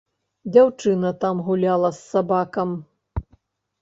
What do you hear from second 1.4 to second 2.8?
гуляла з сабакам.